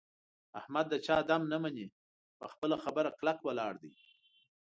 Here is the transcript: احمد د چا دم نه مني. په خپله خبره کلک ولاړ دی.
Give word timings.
احمد 0.59 0.85
د 0.89 0.95
چا 1.05 1.17
دم 1.29 1.41
نه 1.51 1.57
مني. 1.63 1.87
په 2.39 2.45
خپله 2.53 2.75
خبره 2.83 3.09
کلک 3.19 3.39
ولاړ 3.45 3.73
دی. 3.83 3.91